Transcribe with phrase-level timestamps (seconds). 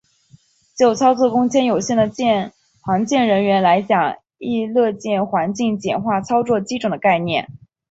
[0.75, 2.11] 就操作空间有限的
[2.81, 7.47] 航舰人员来讲亦乐见环境简化操作机种的概念。